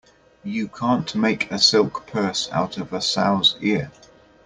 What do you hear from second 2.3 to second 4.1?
out of a sow's ear.